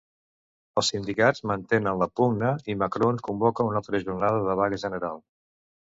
Els 0.81 0.87
sindicats 0.93 1.43
mantenen 1.51 2.01
la 2.03 2.09
pugna, 2.21 2.55
i 2.75 2.77
Macron 2.85 3.23
convoca 3.31 3.69
una 3.69 3.79
altra 3.83 4.03
jornada 4.07 4.43
de 4.49 4.57
vaga 4.65 4.85
general. 4.87 5.27